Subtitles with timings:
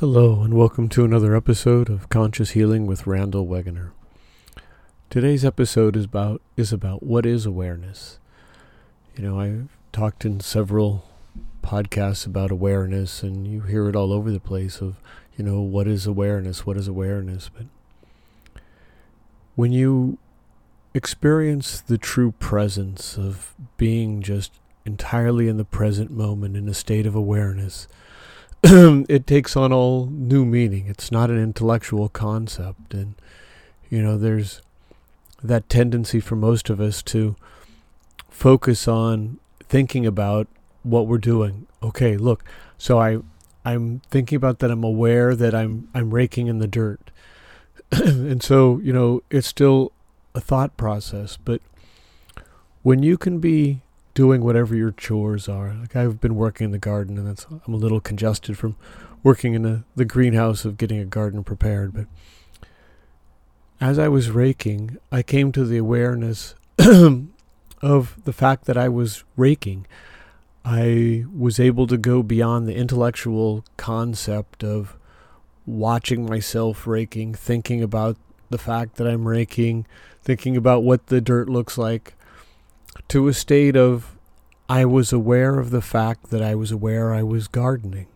[0.00, 3.92] Hello, and welcome to another episode of Conscious Healing with Randall Wegener.
[5.08, 8.18] Today's episode is about is about what is awareness.
[9.16, 11.06] You know, I've talked in several
[11.62, 14.82] podcasts about awareness, and you hear it all over the place.
[14.82, 14.96] Of
[15.38, 16.66] you know, what is awareness?
[16.66, 17.48] What is awareness?
[17.48, 17.64] But
[19.54, 20.18] when you
[20.92, 24.52] experience the true presence of being just
[24.84, 27.88] entirely in the present moment in a state of awareness
[29.08, 30.88] it takes on all new meaning.
[30.88, 32.94] It's not an intellectual concept.
[32.94, 33.14] And,
[33.88, 34.60] you know, there's
[35.40, 37.36] that tendency for most of us to
[38.28, 40.48] focus on thinking about
[40.82, 41.68] what we're doing.
[41.80, 42.42] Okay, look,
[42.76, 43.18] so I
[43.64, 47.12] I'm thinking about that I'm aware that I'm I'm raking in the dirt.
[47.92, 49.92] and so, you know, it's still
[50.34, 51.60] a thought process, but
[52.82, 53.82] when you can be
[54.16, 55.74] doing whatever your chores are.
[55.74, 58.74] Like I've been working in the garden, and that's I'm a little congested from
[59.22, 61.92] working in the, the greenhouse of getting a garden prepared.
[61.92, 62.06] But
[63.78, 69.22] as I was raking, I came to the awareness of the fact that I was
[69.36, 69.86] raking.
[70.64, 74.96] I was able to go beyond the intellectual concept of
[75.66, 78.16] watching myself raking, thinking about
[78.48, 79.86] the fact that I'm raking,
[80.22, 82.14] thinking about what the dirt looks like,
[83.08, 84.16] to a state of
[84.68, 88.08] I was aware of the fact that I was aware I was gardening.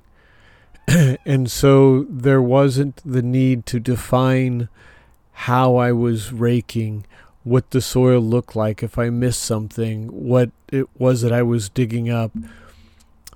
[1.25, 4.69] and so there wasn't the need to define
[5.33, 7.07] how I was raking,
[7.45, 11.69] what the soil looked like, if I missed something, what it was that I was
[11.69, 12.33] digging up.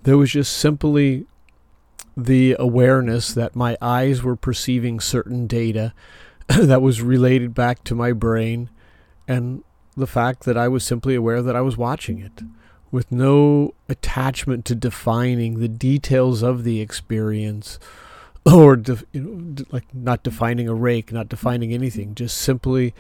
[0.03, 1.27] There was just simply
[2.17, 5.95] the awareness that my eyes were perceiving certain data
[6.49, 8.71] that was related back to my brain
[9.27, 9.65] and
[9.97, 12.43] the fact that I was simply aware that I was watching it
[12.91, 17.79] with no attachment to defining the details of the experience
[18.47, 22.95] or de- you know, like not defining a rake, not defining anything, just simply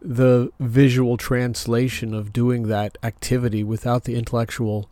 [0.00, 4.88] the visual translation of doing that activity without the intellectual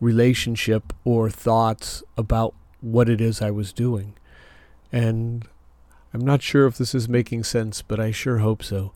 [0.00, 4.14] relationship or thoughts about what it is I was doing.
[4.92, 5.46] And
[6.12, 8.92] I'm not sure if this is making sense, but I sure hope so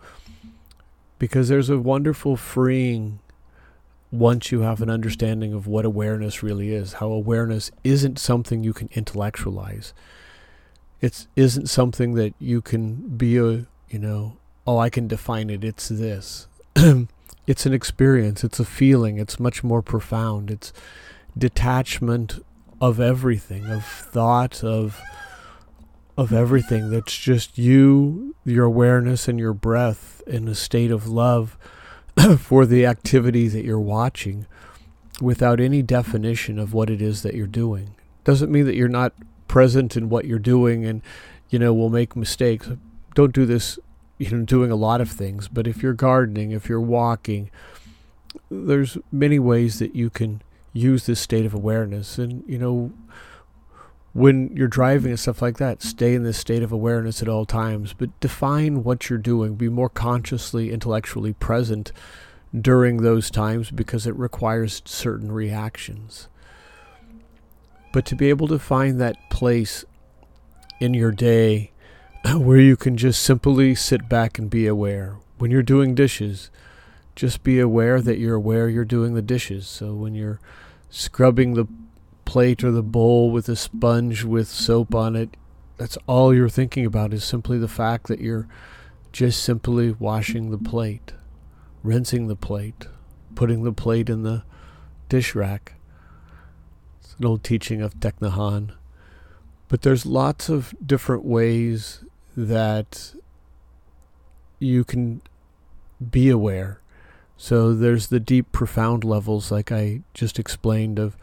[1.19, 3.20] because there's a wonderful freeing
[4.10, 8.72] once you have an understanding of what awareness really is, how awareness isn't something you
[8.72, 9.92] can intellectualize.
[11.00, 14.36] It isn't something that you can be a, you know,
[14.66, 16.47] oh, I can define it, it's this.
[17.47, 20.50] it's an experience, it's a feeling, it's much more profound.
[20.50, 20.72] It's
[21.36, 22.44] detachment
[22.80, 25.00] of everything, of thought, of
[26.16, 31.56] of everything that's just you, your awareness, and your breath in a state of love
[32.38, 34.47] for the activity that you're watching
[35.20, 37.94] without any definition of what it is that you're doing.
[38.24, 39.12] Doesn't mean that you're not
[39.48, 41.03] present in what you're doing and,
[41.50, 42.69] you know, will make mistakes.
[43.14, 43.78] Don't do this,
[44.19, 45.48] you know, doing a lot of things.
[45.48, 47.50] But if you're gardening, if you're walking,
[48.50, 50.42] there's many ways that you can
[50.72, 52.19] use this state of awareness.
[52.19, 52.92] And, you know,
[54.14, 57.44] when you're driving and stuff like that, stay in this state of awareness at all
[57.44, 59.56] times, but define what you're doing.
[59.56, 61.91] Be more consciously, intellectually present
[62.58, 66.28] during those times because it requires certain reactions.
[67.92, 69.84] But to be able to find that place
[70.78, 71.72] in your day
[72.36, 75.16] where you can just simply sit back and be aware.
[75.38, 76.50] When you're doing dishes,
[77.16, 79.66] just be aware that you're aware you're doing the dishes.
[79.66, 80.38] So when you're
[80.88, 81.66] scrubbing the
[82.24, 85.36] plate or the bowl with a sponge with soap on it,
[85.76, 88.48] that's all you're thinking about is simply the fact that you're
[89.12, 91.12] just simply washing the plate,
[91.82, 92.86] rinsing the plate,
[93.34, 94.44] putting the plate in the
[95.08, 95.74] dish rack.
[97.00, 98.70] It's an old teaching of Thich
[99.68, 102.04] But there's lots of different ways
[102.36, 103.14] that
[104.58, 105.22] you can
[106.10, 106.80] be aware.
[107.36, 111.16] So there's the deep, profound levels, like I just explained, of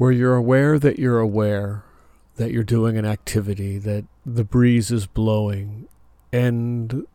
[0.00, 1.84] where you're aware that you're aware
[2.36, 5.86] that you're doing an activity, that the breeze is blowing,
[6.32, 7.06] and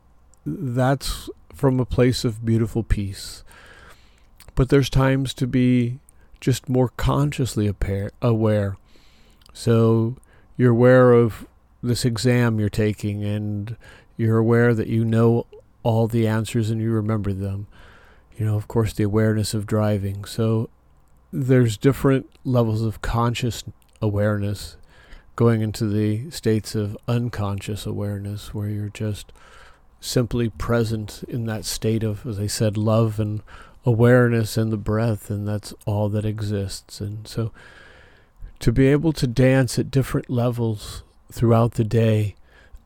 [0.46, 3.44] that's from a place of beautiful peace.
[4.54, 5.98] But there's times to be
[6.40, 7.74] just more consciously
[8.22, 8.78] aware.
[9.52, 10.18] So
[10.56, 11.48] you're aware of
[11.82, 13.78] this exam you're taking, and
[14.16, 15.48] you're aware that you know
[15.82, 17.66] all the answers and you remember them.
[18.38, 20.24] You know, of course, the awareness of driving.
[20.26, 20.70] So
[21.32, 23.64] there's different levels of conscious
[24.02, 24.78] awareness
[25.36, 29.34] going into the states of unconscious awareness where you're just
[30.00, 33.42] simply present in that state of as i said love and
[33.86, 37.52] awareness and the breath and that's all that exists and so
[38.60, 42.36] to be able to dance at different levels throughout the day,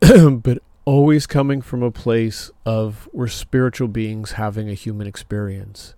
[0.00, 5.94] but always coming from a place of we're spiritual beings having a human experience.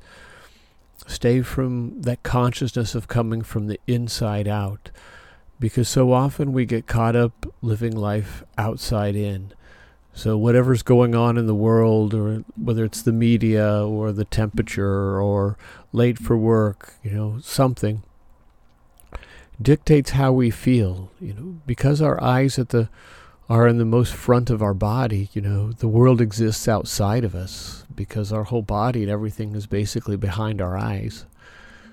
[1.06, 4.90] Stay from that consciousness of coming from the inside out,
[5.58, 9.52] because so often we get caught up living life outside in.
[10.14, 15.20] So, whatever's going on in the world, or whether it's the media or the temperature
[15.20, 15.56] or
[15.92, 18.02] late for work, you know, something
[19.60, 21.10] dictates how we feel.
[21.20, 22.88] You know, because our eyes at the
[23.52, 27.34] are in the most front of our body, you know, the world exists outside of
[27.34, 31.26] us because our whole body and everything is basically behind our eyes.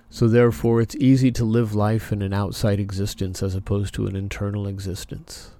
[0.09, 4.15] So therefore, it's easy to live life in an outside existence as opposed to an
[4.15, 5.51] internal existence.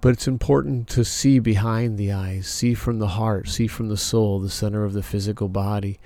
[0.00, 3.96] But it's important to see behind the eyes, see from the heart, see from the
[3.96, 5.98] soul, the center of the physical body,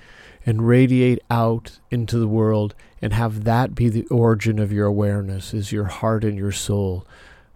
[0.47, 2.73] and radiate out into the world
[3.03, 7.05] and have that be the origin of your awareness, is your heart and your soul,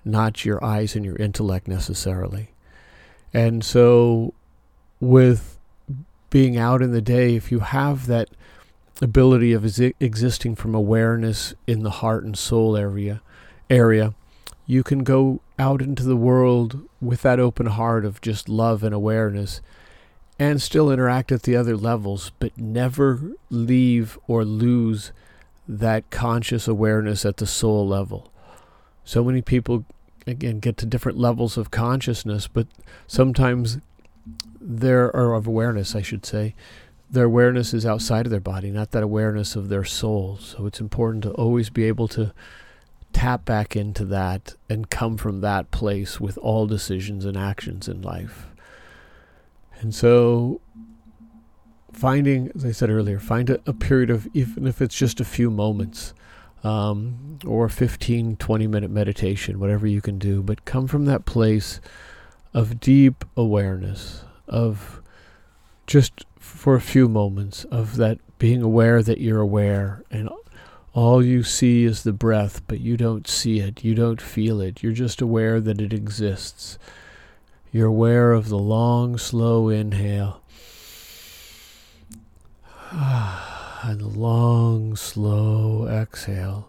[0.05, 2.49] not your eyes and your intellect necessarily.
[3.33, 4.33] And so,
[4.99, 5.57] with
[6.29, 8.29] being out in the day, if you have that
[9.01, 9.65] ability of
[9.99, 13.21] existing from awareness in the heart and soul area,
[13.69, 14.13] area,
[14.65, 18.93] you can go out into the world with that open heart of just love and
[18.93, 19.61] awareness
[20.39, 25.11] and still interact at the other levels, but never leave or lose
[25.67, 28.31] that conscious awareness at the soul level.
[29.07, 29.85] So many people,
[30.27, 32.67] again, get to different levels of consciousness, but
[33.07, 33.77] sometimes
[34.59, 36.55] their, or of awareness, I should say,
[37.09, 40.37] their awareness is outside of their body, not that awareness of their soul.
[40.41, 42.33] So it's important to always be able to
[43.13, 48.01] tap back into that and come from that place with all decisions and actions in
[48.01, 48.47] life.
[49.79, 50.59] And so,
[51.93, 55.25] finding, as I said earlier, find a, a period of, even if it's just a
[55.25, 56.13] few moments,
[56.67, 61.79] um, or 15, 20 minute meditation, whatever you can do, but come from that place
[62.53, 65.01] of deep awareness, of
[65.85, 70.29] just for a few moments, of that being aware that you're aware and
[70.93, 74.83] all you see is the breath, but you don't see it, you don't feel it,
[74.83, 76.77] you're just aware that it exists.
[77.71, 80.41] You're aware of the long, slow inhale
[83.87, 86.67] and the long, slow exhale.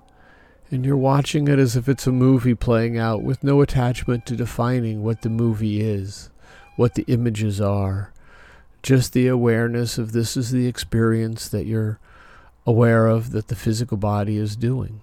[0.71, 4.37] And you're watching it as if it's a movie playing out with no attachment to
[4.37, 6.31] defining what the movie is,
[6.77, 8.13] what the images are.
[8.85, 11.99] Just the awareness of this is the experience that you're
[12.65, 15.01] aware of that the physical body is doing.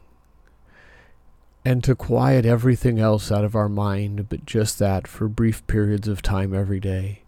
[1.66, 6.08] And to quiet everything else out of our mind, but just that for brief periods
[6.08, 7.24] of time every day.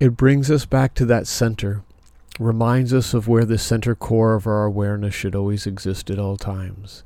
[0.00, 1.84] It brings us back to that center,
[2.38, 6.36] reminds us of where the center core of our awareness should always exist at all
[6.36, 7.04] times.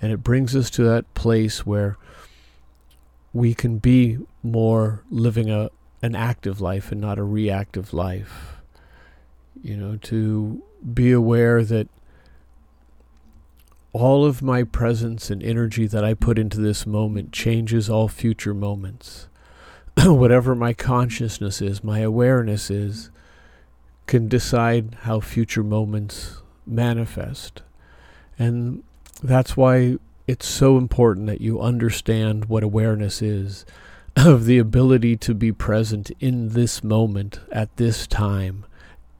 [0.00, 1.96] And it brings us to that place where
[3.32, 5.70] we can be more living a,
[6.02, 8.56] an active life and not a reactive life.
[9.62, 10.62] You know, to
[10.92, 11.88] be aware that
[13.92, 18.52] all of my presence and energy that I put into this moment changes all future
[18.52, 19.28] moments.
[20.04, 23.10] Whatever my consciousness is, my awareness is,
[24.06, 27.62] can decide how future moments manifest.
[28.38, 28.82] And
[29.22, 29.96] that's why
[30.26, 33.64] it's so important that you understand what awareness is
[34.16, 38.64] of the ability to be present in this moment, at this time,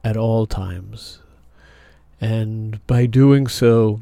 [0.03, 1.19] at all times.
[2.21, 4.01] And by doing so,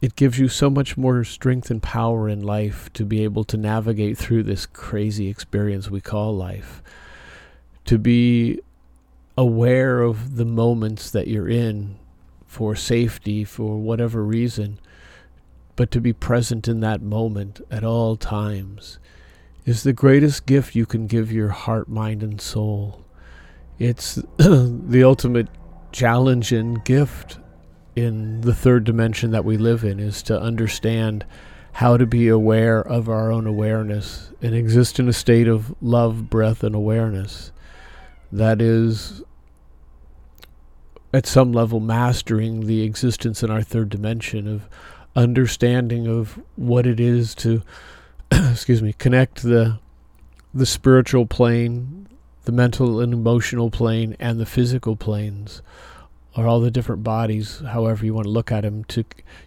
[0.00, 3.56] it gives you so much more strength and power in life to be able to
[3.56, 6.82] navigate through this crazy experience we call life.
[7.84, 8.60] To be
[9.42, 11.96] aware of the moments that you're in
[12.46, 14.78] for safety, for whatever reason,
[15.74, 19.00] but to be present in that moment at all times
[19.64, 23.04] is the greatest gift you can give your heart, mind, and soul.
[23.78, 25.48] It's the ultimate
[25.90, 27.38] challenge and gift
[27.96, 31.26] in the third dimension that we live in is to understand
[31.72, 36.30] how to be aware of our own awareness and exist in a state of love,
[36.30, 37.50] breath, and awareness.
[38.30, 39.22] That is,
[41.12, 44.68] at some level, mastering the existence in our third dimension of
[45.14, 47.62] understanding of what it is to,
[48.30, 49.78] excuse me, connect the
[50.54, 52.06] the spiritual plane,
[52.44, 55.62] the mental and emotional plane, and the physical planes
[56.36, 59.04] or all the different bodies, however you want to look at them, to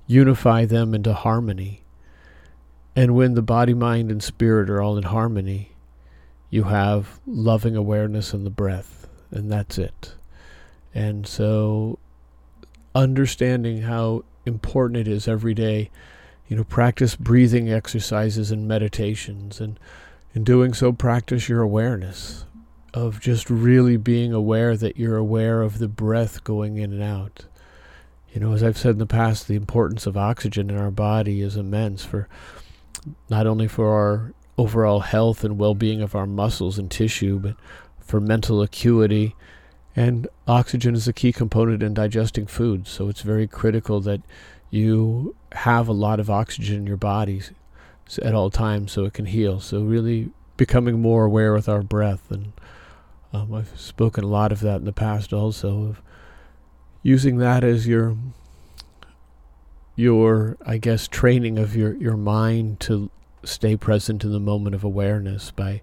[0.08, 1.82] unify them into harmony.
[2.96, 5.72] And when the body, mind, and spirit are all in harmony,
[6.50, 10.14] you have loving awareness in the breath, and that's it.
[10.96, 12.00] And so,
[12.96, 15.92] understanding how important it is every day.
[16.48, 19.80] You know, practice breathing exercises and meditations, and
[20.34, 22.46] in doing so, practice your awareness
[22.94, 27.46] of just really being aware that you're aware of the breath going in and out.
[28.32, 31.42] You know, as I've said in the past, the importance of oxygen in our body
[31.42, 32.30] is immense for
[33.30, 37.56] not only for our overall health and well being of our muscles and tissue, but
[38.00, 39.36] for mental acuity.
[39.96, 44.22] And oxygen is a key component in digesting food, so it's very critical that
[44.70, 47.42] you have a lot of oxygen in your body
[48.22, 49.60] at all times so it can heal.
[49.60, 52.30] So, really becoming more aware with our breath.
[52.30, 52.52] And
[53.32, 56.02] um, I've spoken a lot of that in the past also, of
[57.02, 58.18] using that as your
[59.96, 63.10] your I guess training of your your mind to
[63.44, 65.82] stay present in the moment of awareness by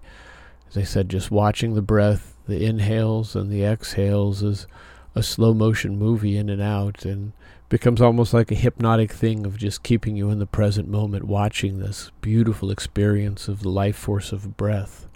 [0.73, 4.67] as I said just watching the breath the inhales and the exhales is
[5.15, 7.33] a slow motion movie in and out and
[7.69, 11.79] becomes almost like a hypnotic thing of just keeping you in the present moment watching
[11.79, 15.07] this beautiful experience of the life force of breath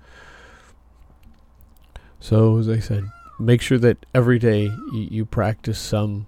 [2.19, 3.05] so as I said
[3.39, 6.27] make sure that every day you, you practice some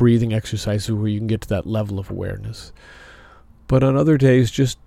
[0.00, 2.72] breathing exercises where you can get to that level of awareness.
[3.66, 4.78] But on other days, just,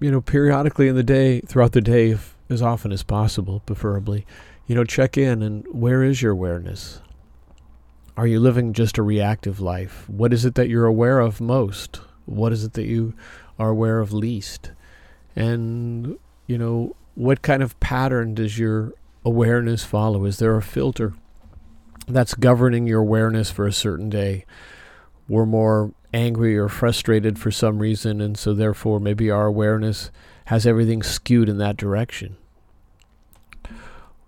[0.00, 4.26] you know, periodically in the day, throughout the day, if, as often as possible, preferably,
[4.66, 7.00] you know, check in and where is your awareness?
[8.16, 10.08] Are you living just a reactive life?
[10.08, 12.00] What is it that you're aware of most?
[12.26, 13.14] What is it that you
[13.58, 14.72] are aware of least?
[15.36, 18.92] And, you know, what kind of pattern does your
[19.24, 20.24] awareness follow?
[20.24, 21.14] Is there a filter?
[22.12, 24.44] that's governing your awareness for a certain day.
[25.30, 30.10] We're more angry or frustrated for some reason, and so therefore maybe our awareness
[30.46, 32.36] has everything skewed in that direction.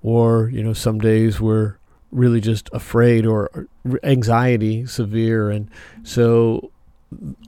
[0.00, 1.74] Or, you know, some days we're
[2.12, 3.66] really just afraid or
[4.04, 5.68] anxiety severe, and
[6.04, 6.70] so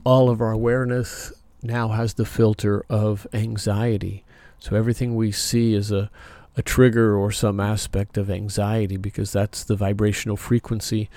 [0.03, 1.31] all of our awareness
[1.63, 4.25] now has the filter of anxiety.
[4.59, 6.11] So everything we see is a
[6.57, 11.09] a trigger or some aspect of anxiety because that's the vibrational frequency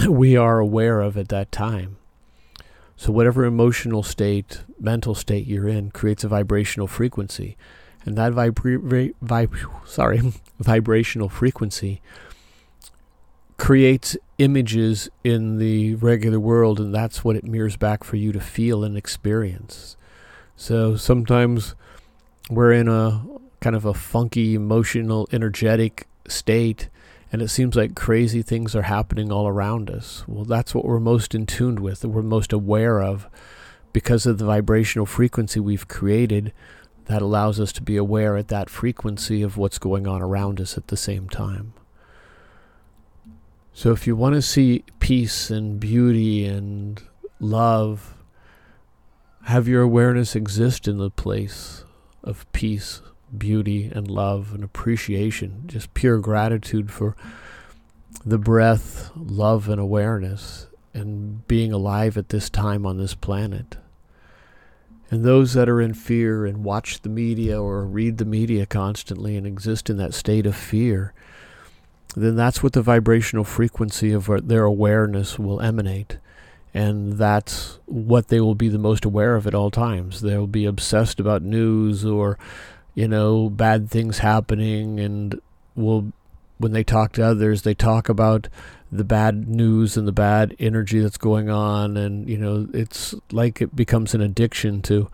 [0.08, 1.96] we are aware of at that time.
[2.96, 7.56] So, whatever emotional state, mental state you're in creates a vibrational frequency.
[8.04, 10.20] And that vibra- vib- sorry,
[10.58, 12.00] vibrational frequency
[13.56, 18.40] creates images in the regular world, and that's what it mirrors back for you to
[18.40, 19.96] feel and experience.
[20.56, 21.74] So, sometimes
[22.50, 23.24] we're in a
[23.60, 26.88] kind of a funky, emotional, energetic state,
[27.32, 30.24] and it seems like crazy things are happening all around us.
[30.26, 33.28] Well, that's what we're most in tune with, that we're most aware of
[33.92, 36.52] because of the vibrational frequency we've created
[37.06, 40.76] that allows us to be aware at that frequency of what's going on around us
[40.76, 41.72] at the same time.
[43.72, 47.00] So, if you want to see peace and beauty and
[47.38, 48.14] love,
[49.44, 51.84] have your awareness exist in the place
[52.22, 53.00] of peace,
[53.36, 57.16] beauty and love and appreciation, just pure gratitude for
[58.24, 63.76] the breath, love, and awareness, and being alive at this time on this planet.
[65.10, 69.36] And those that are in fear and watch the media or read the media constantly
[69.36, 71.12] and exist in that state of fear,
[72.14, 76.18] then that's what the vibrational frequency of their awareness will emanate.
[76.72, 80.20] And that's what they will be the most aware of at all times.
[80.20, 82.38] They'll be obsessed about news or
[82.94, 85.40] you know, bad things happening, and
[85.74, 86.12] will
[86.58, 88.48] when they talk to others, they talk about
[88.92, 93.62] the bad news and the bad energy that's going on, and you know, it's like
[93.62, 95.10] it becomes an addiction to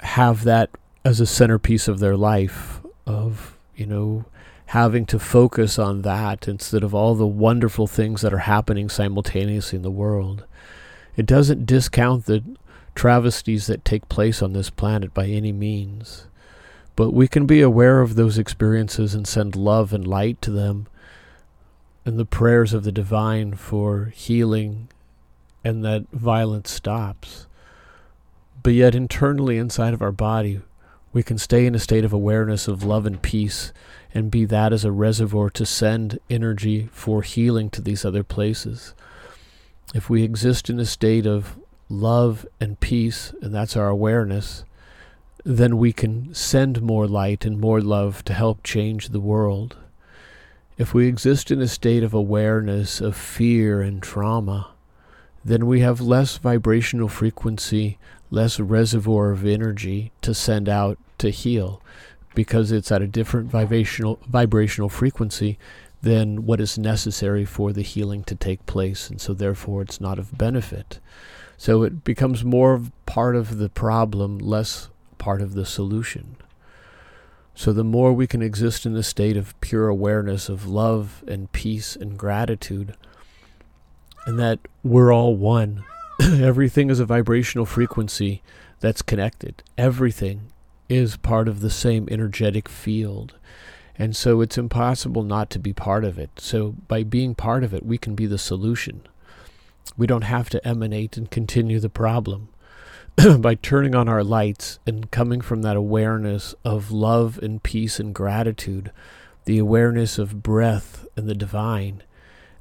[0.00, 0.70] have that
[1.04, 4.24] as a centerpiece of their life of you know
[4.66, 9.76] having to focus on that instead of all the wonderful things that are happening simultaneously
[9.76, 10.44] in the world.
[11.16, 12.44] It doesn't discount the
[12.94, 16.27] travesties that take place on this planet by any means.
[16.98, 20.88] But we can be aware of those experiences and send love and light to them
[22.04, 24.88] and the prayers of the divine for healing
[25.62, 27.46] and that violence stops.
[28.64, 30.60] But yet, internally inside of our body,
[31.12, 33.72] we can stay in a state of awareness of love and peace
[34.12, 38.92] and be that as a reservoir to send energy for healing to these other places.
[39.94, 44.64] If we exist in a state of love and peace, and that's our awareness,
[45.48, 49.78] then we can send more light and more love to help change the world.
[50.76, 54.72] If we exist in a state of awareness of fear and trauma,
[55.42, 57.96] then we have less vibrational frequency,
[58.30, 61.80] less reservoir of energy to send out to heal
[62.34, 65.58] because it's at a different vibrational vibrational frequency
[66.02, 70.18] than what is necessary for the healing to take place, and so therefore it's not
[70.18, 70.98] of benefit.
[71.56, 76.36] So it becomes more part of the problem, less part of the solution.
[77.54, 81.50] So the more we can exist in the state of pure awareness of love and
[81.50, 82.94] peace and gratitude,
[84.26, 85.84] and that we're all one.
[86.22, 88.42] Everything is a vibrational frequency
[88.80, 89.62] that's connected.
[89.76, 90.52] Everything
[90.88, 93.34] is part of the same energetic field.
[93.96, 96.30] And so it's impossible not to be part of it.
[96.38, 99.02] So by being part of it, we can be the solution.
[99.96, 102.48] We don't have to emanate and continue the problem.
[103.38, 108.14] by turning on our lights and coming from that awareness of love and peace and
[108.14, 108.92] gratitude,
[109.44, 112.02] the awareness of breath and the divine,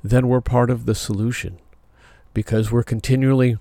[0.04, 1.60] then we're part of the solution
[2.34, 3.58] because we're continually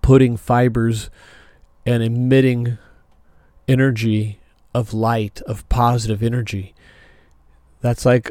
[0.00, 1.10] putting fibers
[1.86, 2.78] and emitting
[3.68, 4.40] energy
[4.74, 6.74] of light, of positive energy.
[7.80, 8.30] That's like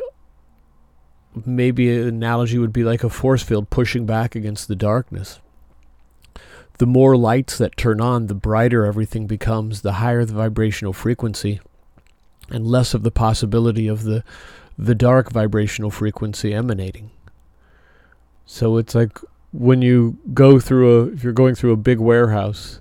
[1.46, 5.40] maybe an analogy would be like a force field pushing back against the darkness.
[6.82, 11.62] The more lights that turn on, the brighter everything becomes, the higher the vibrational frequency,
[12.50, 14.24] and less of the possibility of the
[14.80, 17.12] the dark vibrational frequency emanating.
[18.48, 19.20] So it's like
[19.54, 22.80] when you go through a if you're going through a big warehouse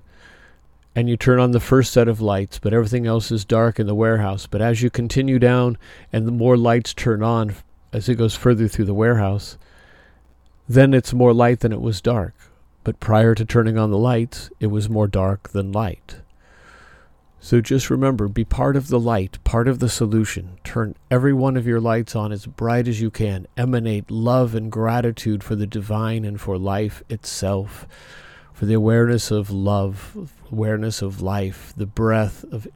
[0.97, 3.87] and you turn on the first set of lights, but everything else is dark in
[3.87, 4.47] the warehouse.
[4.47, 5.77] But as you continue down
[6.11, 7.55] and the more lights turn on
[7.93, 9.59] as it goes further through the warehouse,
[10.67, 12.33] then it's more light than it was dark.
[12.83, 16.17] But prior to turning on the lights, it was more dark than light.
[17.43, 20.59] So just remember be part of the light, part of the solution.
[20.63, 23.47] Turn every one of your lights on as bright as you can.
[23.57, 27.87] Emanate love and gratitude for the divine and for life itself,
[28.53, 32.69] for the awareness of love, awareness of life, the breath of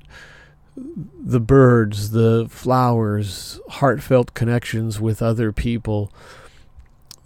[0.76, 6.11] the birds, the flowers, heartfelt connections with other people,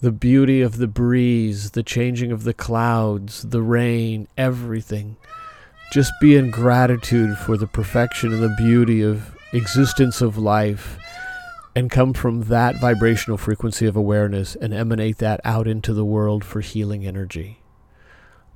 [0.01, 5.17] the beauty of the breeze, the changing of the clouds, the rain, everything
[5.91, 10.99] just be in gratitude for the perfection and the beauty of existence of life
[11.75, 16.45] and come from that vibrational frequency of awareness and emanate that out into the world
[16.45, 17.61] for healing energy.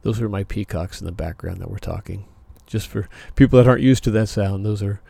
[0.02, 2.26] Those are my peacocks in the background that we're talking.
[2.66, 5.00] Just for people that aren't used to that sound, those are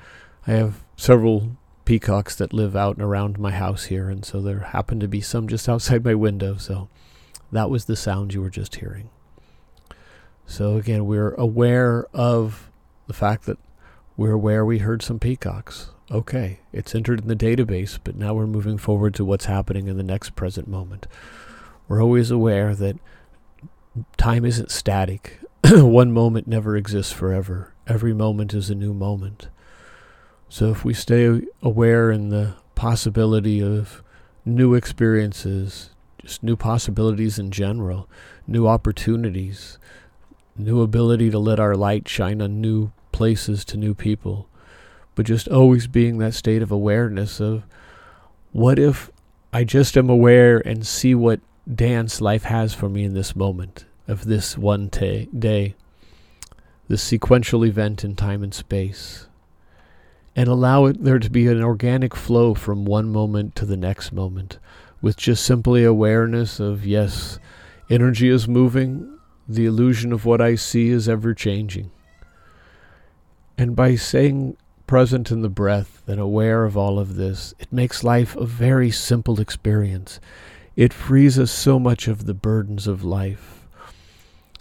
[0.47, 4.61] I have several peacocks that live out and around my house here and so there
[4.61, 6.88] happened to be some just outside my window, so
[7.51, 9.11] that was the sound you were just hearing.
[10.47, 12.71] So again, we're aware of
[13.07, 13.59] the fact that
[14.16, 15.90] we're aware we heard some peacocks.
[16.11, 19.97] Okay, it's entered in the database, but now we're moving forward to what's happening in
[19.97, 21.07] the next present moment.
[21.88, 22.99] We're always aware that
[24.16, 25.40] time isn't static.
[25.71, 27.73] One moment never exists forever.
[27.87, 29.49] Every moment is a new moment.
[30.53, 34.03] So if we stay aware in the possibility of
[34.45, 35.88] new experiences,
[36.19, 38.07] just new possibilities in general,
[38.47, 39.79] new opportunities,
[40.55, 44.47] new ability to let our light shine on new places to new people,
[45.15, 47.62] but just always being that state of awareness of
[48.51, 49.11] what if
[49.55, 51.41] I just am aware and see what
[51.75, 55.77] dance life has for me in this moment of this one ta- day,
[56.88, 59.29] this sequential event in time and space,
[60.35, 64.12] and allow it there to be an organic flow from one moment to the next
[64.12, 64.59] moment
[65.03, 67.38] with just simply awareness of yes,
[67.90, 69.18] energy is moving,
[69.49, 71.90] the illusion of what I see is ever changing.
[73.59, 78.05] And by saying present in the breath and aware of all of this, it makes
[78.05, 80.21] life a very simple experience.
[80.77, 83.66] It frees us so much of the burdens of life.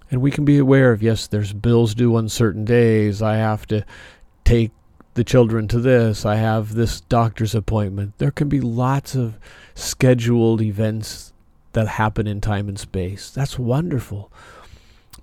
[0.10, 3.21] And we can be aware of yes, there's bills due on certain days.
[3.21, 3.86] I have to
[4.43, 4.71] take
[5.13, 6.26] the children to this.
[6.26, 8.17] I have this doctor's appointment.
[8.17, 9.38] There can be lots of
[9.76, 11.34] scheduled events
[11.74, 13.30] that happen in time and space.
[13.30, 14.32] That's wonderful.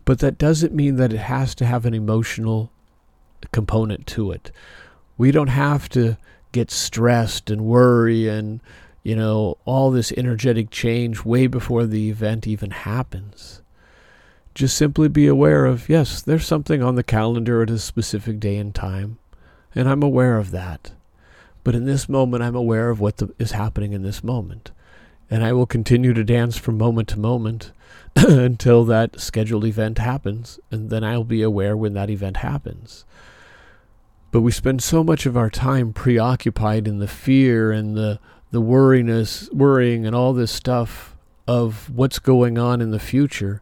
[0.05, 2.71] But that doesn't mean that it has to have an emotional
[3.53, 4.51] component to it.
[5.17, 6.17] We don't have to
[6.53, 8.61] get stressed and worry and,
[9.03, 13.63] you know, all this energetic change way before the event even happens.
[14.55, 18.57] Just simply be aware of, yes, there's something on the calendar at a specific day
[18.57, 19.19] and time,
[19.79, 20.91] and I'm aware of that.
[21.63, 24.73] But in this moment, I'm aware of what the, is happening in this moment.
[25.31, 27.71] And I will continue to dance from moment to moment
[28.17, 33.05] until that scheduled event happens, and then I'll be aware when that event happens.
[34.33, 38.19] But we spend so much of our time preoccupied in the fear and the
[38.51, 41.15] the worriness, worrying and all this stuff
[41.47, 43.61] of what's going on in the future.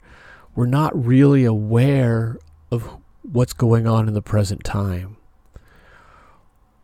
[0.55, 2.39] We're not really aware
[2.71, 2.89] of
[3.23, 5.17] what's going on in the present time.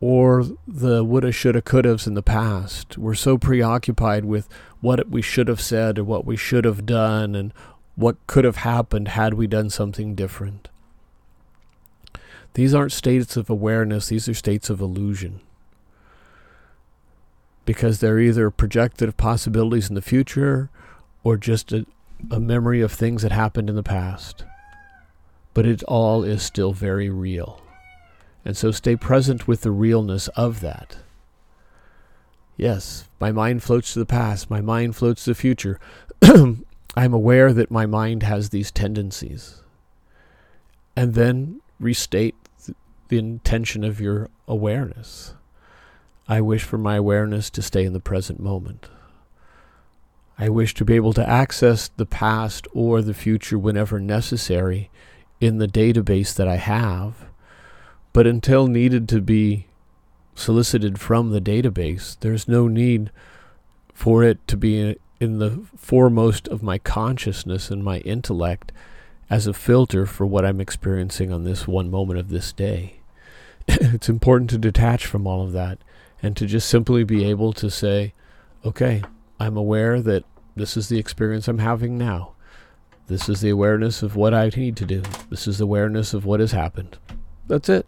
[0.02, 2.98] Or the woulda, shoulda, couldas in the past.
[2.98, 4.48] We're so preoccupied with
[4.80, 7.54] what we should have said or what we should have done and
[7.94, 10.68] what could have happened had we done something different.
[12.54, 15.40] These aren't states of awareness, these are states of illusion.
[17.64, 20.68] Because they're either projected possibilities in the future
[21.22, 21.86] or just a,
[22.28, 24.44] a memory of things that happened in the past.
[25.54, 27.62] But it all is still very real.
[28.44, 30.96] And so stay present with the realness of that.
[32.56, 35.80] Yes, my mind floats to the past, my mind floats to the future.
[36.22, 39.62] I'm aware that my mind has these tendencies.
[40.94, 42.34] And then restate
[43.08, 45.34] the intention of your awareness.
[46.28, 48.88] I wish for my awareness to stay in the present moment.
[50.38, 54.90] I wish to be able to access the past or the future whenever necessary
[55.40, 57.26] in the database that I have
[58.12, 59.66] but until needed to be
[60.34, 63.10] solicited from the database, there's no need
[63.94, 68.72] for it to be in the foremost of my consciousness and my intellect
[69.30, 73.00] as a filter for what I'm experiencing on this one moment of this day.
[73.68, 75.78] it's important to detach from all of that
[76.22, 78.12] and to just simply be able to say,
[78.64, 79.02] okay,
[79.38, 82.32] I'm aware that this is the experience I'm having now.
[83.06, 85.02] This is the awareness of what I need to do.
[85.30, 86.98] This is the awareness of what has happened.
[87.46, 87.86] That's it.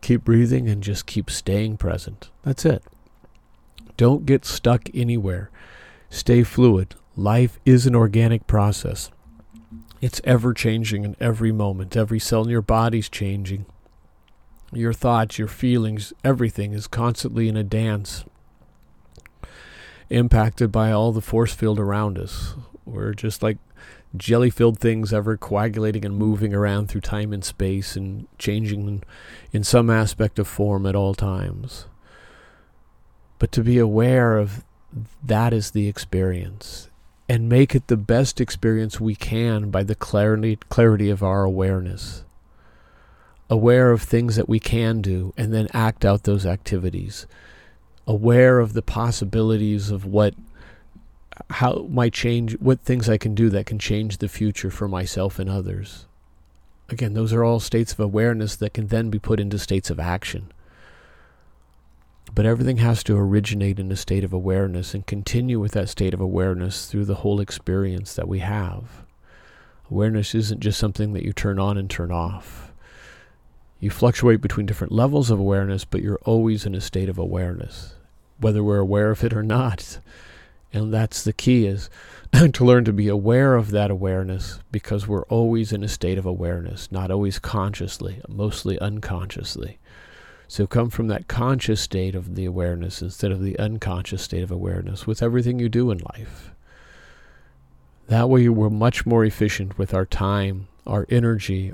[0.00, 2.30] Keep breathing and just keep staying present.
[2.42, 2.82] That's it.
[3.96, 5.50] Don't get stuck anywhere.
[6.10, 6.94] Stay fluid.
[7.16, 9.10] Life is an organic process.
[10.00, 11.96] It's ever changing in every moment.
[11.96, 13.66] Every cell in your body's changing.
[14.72, 18.24] Your thoughts, your feelings, everything is constantly in a dance,
[20.10, 22.54] impacted by all the force field around us.
[22.84, 23.58] We're just like
[24.16, 29.02] jelly filled things ever coagulating and moving around through time and space and changing
[29.52, 31.86] in some aspect of form at all times.
[33.38, 34.64] But to be aware of
[35.22, 36.88] that is the experience
[37.28, 42.24] and make it the best experience we can by the clarity, clarity of our awareness.
[43.50, 47.26] Aware of things that we can do and then act out those activities.
[48.06, 50.34] Aware of the possibilities of what
[51.50, 55.38] how my change what things I can do that can change the future for myself
[55.38, 56.06] and others.
[56.88, 59.98] Again, those are all states of awareness that can then be put into states of
[59.98, 60.52] action.
[62.34, 66.14] But everything has to originate in a state of awareness and continue with that state
[66.14, 69.04] of awareness through the whole experience that we have.
[69.90, 72.72] Awareness isn't just something that you turn on and turn off.
[73.78, 77.94] You fluctuate between different levels of awareness, but you're always in a state of awareness,
[78.38, 79.98] whether we're aware of it or not.
[80.72, 81.88] And that's the key is
[82.52, 86.26] to learn to be aware of that awareness because we're always in a state of
[86.26, 89.78] awareness, not always consciously, mostly unconsciously.
[90.48, 94.50] So come from that conscious state of the awareness instead of the unconscious state of
[94.50, 96.52] awareness with everything you do in life.
[98.08, 101.72] That way we're much more efficient with our time, our energy.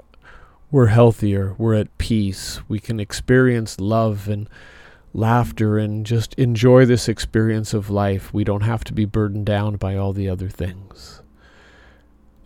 [0.70, 4.48] We're healthier, we're at peace, we can experience love and
[5.14, 8.32] laughter and just enjoy this experience of life.
[8.32, 11.22] We don't have to be burdened down by all the other things.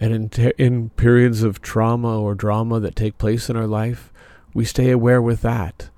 [0.00, 4.12] And in, te- in periods of trauma or drama that take place in our life,
[4.52, 5.90] we stay aware with that.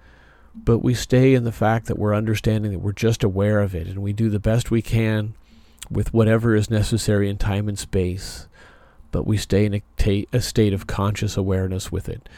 [0.55, 3.87] But we stay in the fact that we're understanding that we're just aware of it
[3.87, 5.35] and we do the best we can
[5.91, 8.47] with whatever is necessary in time and space.
[9.11, 12.29] But we stay in a, ta- a state of conscious awareness with it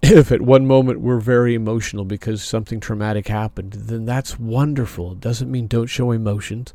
[0.02, 5.12] if at one moment we're very emotional because something traumatic happened, then that's wonderful.
[5.12, 6.72] It doesn't mean don't show emotions.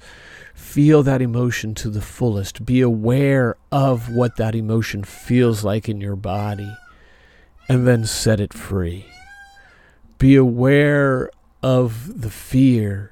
[0.53, 2.65] Feel that emotion to the fullest.
[2.65, 6.71] Be aware of what that emotion feels like in your body
[7.67, 9.07] and then set it free.
[10.19, 11.31] Be aware
[11.63, 13.11] of the fear,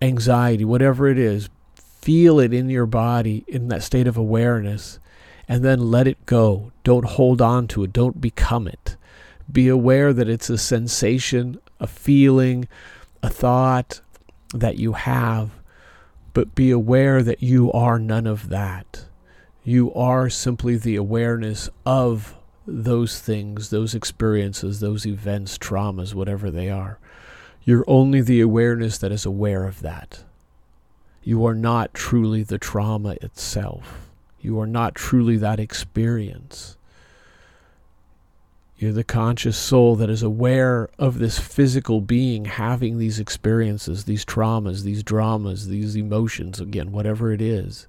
[0.00, 1.48] anxiety, whatever it is.
[1.76, 4.98] Feel it in your body in that state of awareness
[5.46, 6.72] and then let it go.
[6.82, 7.92] Don't hold on to it.
[7.92, 8.96] Don't become it
[9.50, 12.68] be aware that it's a sensation, a feeling,
[13.22, 14.00] a thought
[14.54, 15.50] that you have,
[16.32, 19.06] but be aware that you are none of that.
[19.64, 22.34] You are simply the awareness of
[22.66, 26.98] those things, those experiences, those events, traumas, whatever they are.
[27.64, 30.24] You're only the awareness that is aware of that.
[31.22, 34.10] You are not truly the trauma itself.
[34.40, 36.76] You are not truly that experience.
[38.76, 44.24] You're the conscious soul that is aware of this physical being having these experiences, these
[44.24, 47.86] traumas, these dramas, these emotions, again, whatever it is.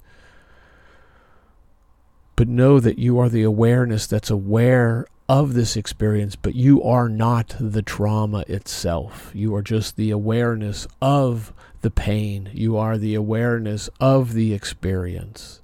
[2.35, 7.09] But know that you are the awareness that's aware of this experience, but you are
[7.09, 9.31] not the trauma itself.
[9.33, 12.49] You are just the awareness of the pain.
[12.53, 15.61] You are the awareness of the experience.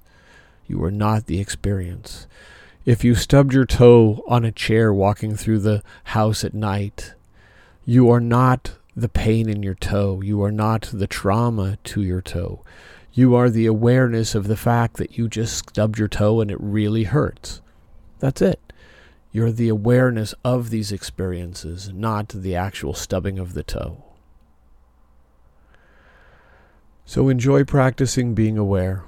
[0.66, 2.26] You are not the experience.
[2.86, 7.12] If you stubbed your toe on a chair walking through the house at night,
[7.84, 10.22] you are not the pain in your toe.
[10.22, 12.64] You are not the trauma to your toe.
[13.12, 16.58] You are the awareness of the fact that you just stubbed your toe and it
[16.58, 17.60] really hurts.
[18.18, 18.72] That's it.
[19.30, 24.04] You're the awareness of these experiences, not the actual stubbing of the toe.
[27.04, 29.04] So enjoy practicing being aware.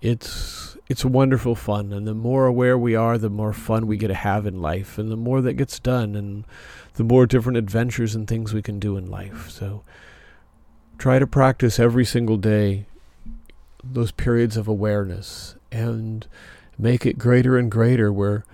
[0.00, 4.08] It's it's wonderful fun and the more aware we are, the more fun we get
[4.08, 6.44] to have in life and the more that gets done and
[6.94, 9.50] the more different adventures and things we can do in life.
[9.50, 9.82] So
[10.96, 12.86] try to practice every single day
[13.82, 16.26] those periods of awareness and
[16.78, 18.44] make it greater and greater where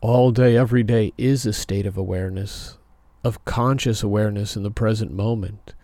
[0.00, 2.76] all day, every day is a state of awareness,
[3.22, 5.74] of conscious awareness in the present moment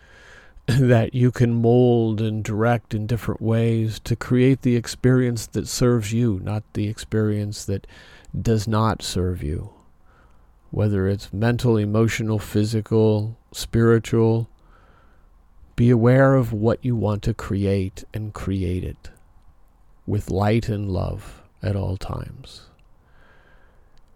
[0.77, 6.13] that you can mold and direct in different ways to create the experience that serves
[6.13, 7.87] you, not the experience that
[8.39, 9.71] does not serve you.
[10.69, 14.47] Whether it's mental, emotional, physical, spiritual,
[15.75, 19.09] be aware of what you want to create and create it
[20.05, 22.69] with light and love at all times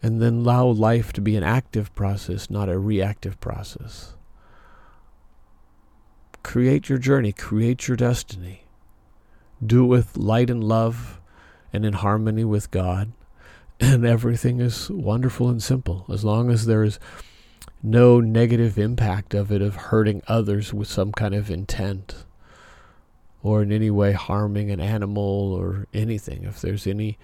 [0.04, 4.14] and then allow life to be an active process, not a reactive process.
[6.44, 8.66] Create your journey, create your destiny.
[9.66, 11.20] Do it with light and love
[11.72, 13.14] and in harmony with God,
[13.80, 17.00] and everything is wonderful and simple as long as there is
[17.82, 22.26] no negative impact of it of hurting others with some kind of intent
[23.42, 26.44] or in any way harming an animal or anything.
[26.44, 27.18] If there's any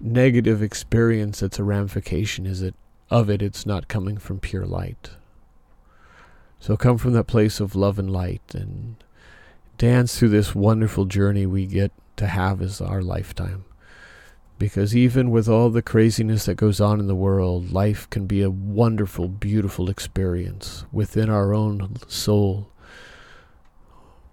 [0.00, 2.74] negative experience that's a ramification is it
[3.10, 5.10] of it it's not coming from pure light
[6.60, 8.96] so come from that place of love and light and
[9.76, 13.64] dance through this wonderful journey we get to have as our lifetime
[14.58, 18.42] because even with all the craziness that goes on in the world life can be
[18.42, 22.70] a wonderful beautiful experience within our own soul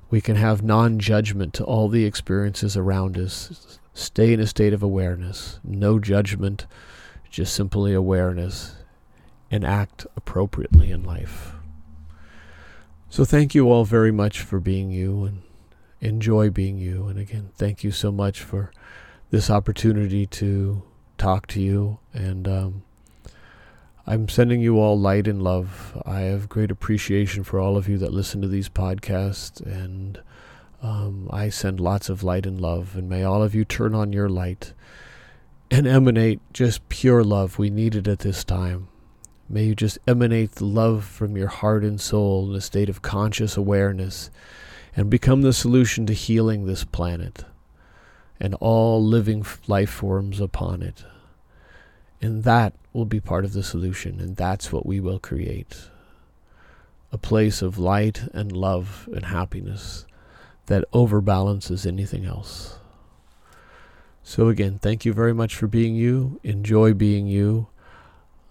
[0.09, 4.83] we can have non-judgment to all the experiences around us Stay in a state of
[4.83, 6.67] awareness, no judgment,
[7.29, 8.75] just simply awareness,
[9.49, 11.54] and act appropriately in life.
[13.15, 15.41] So, thank you all very much for being you and
[16.01, 17.07] enjoy being you.
[17.07, 18.73] And again, thank you so much for
[19.29, 20.83] this opportunity to
[21.17, 21.99] talk to you.
[22.11, 22.83] And um,
[24.05, 25.97] I'm sending you all light and love.
[26.05, 30.19] I have great appreciation for all of you that listen to these podcasts and
[30.81, 34.11] um, I send lots of light and love, and may all of you turn on
[34.11, 34.73] your light
[35.71, 37.57] and emanate just pure love.
[37.57, 38.89] We need it at this time.
[39.47, 43.01] May you just emanate the love from your heart and soul in a state of
[43.01, 44.29] conscious awareness
[44.95, 47.45] and become the solution to healing this planet
[48.39, 51.03] and all living life forms upon it.
[52.21, 55.89] And that will be part of the solution, and that's what we will create
[57.11, 60.05] a place of light and love and happiness
[60.65, 62.79] that overbalances anything else.
[64.23, 66.39] So, again, thank you very much for being you.
[66.43, 67.67] Enjoy being you.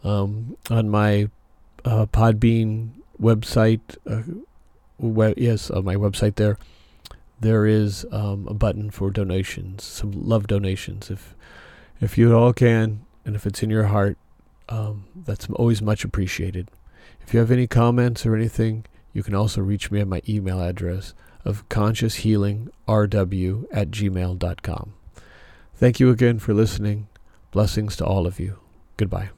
[0.05, 1.29] Um, on my
[1.85, 2.91] uh, Podbean
[3.21, 4.23] website, uh,
[5.37, 6.59] yes, on my website there,
[7.41, 11.11] there is um, a button for donations, some love donations.
[11.11, 11.35] If
[12.01, 14.19] if you all can, and if it's in your heart,
[14.69, 16.71] um, that's always much appreciated.
[17.27, 20.61] If you have any comments or anything, you can also reach me at my email
[20.61, 21.15] address,
[21.45, 24.95] of conscioushealingrw at gmail.com.
[25.75, 27.09] Thank you again for listening.
[27.51, 28.59] Blessings to all of you.
[28.97, 29.31] Goodbye.